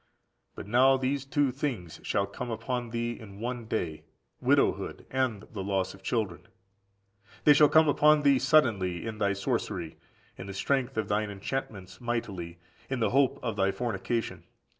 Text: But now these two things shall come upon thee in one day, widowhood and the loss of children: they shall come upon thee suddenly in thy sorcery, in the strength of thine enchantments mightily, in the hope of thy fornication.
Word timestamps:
But 0.55 0.65
now 0.65 0.97
these 0.97 1.25
two 1.25 1.51
things 1.51 1.99
shall 2.01 2.25
come 2.25 2.49
upon 2.49 2.89
thee 2.89 3.11
in 3.11 3.39
one 3.39 3.65
day, 3.65 4.03
widowhood 4.41 5.05
and 5.11 5.43
the 5.53 5.61
loss 5.61 5.93
of 5.93 6.01
children: 6.01 6.47
they 7.43 7.53
shall 7.53 7.69
come 7.69 7.87
upon 7.87 8.23
thee 8.23 8.39
suddenly 8.39 9.05
in 9.05 9.19
thy 9.19 9.33
sorcery, 9.33 9.97
in 10.39 10.47
the 10.47 10.55
strength 10.55 10.97
of 10.97 11.07
thine 11.07 11.29
enchantments 11.29 12.01
mightily, 12.01 12.57
in 12.89 12.99
the 12.99 13.11
hope 13.11 13.37
of 13.43 13.55
thy 13.55 13.69
fornication. 13.69 14.43